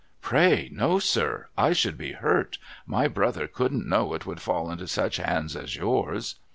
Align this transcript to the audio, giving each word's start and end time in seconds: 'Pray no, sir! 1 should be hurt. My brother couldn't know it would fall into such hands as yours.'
'Pray 0.21 0.67
no, 0.73 0.97
sir! 0.97 1.47
1 1.57 1.75
should 1.75 1.95
be 1.95 2.13
hurt. 2.13 2.57
My 2.87 3.07
brother 3.07 3.45
couldn't 3.45 3.87
know 3.87 4.15
it 4.15 4.25
would 4.25 4.41
fall 4.41 4.71
into 4.71 4.87
such 4.87 5.17
hands 5.17 5.55
as 5.55 5.75
yours.' 5.75 6.39